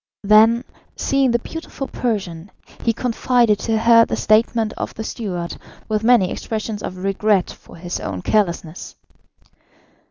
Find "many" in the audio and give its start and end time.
6.03-6.31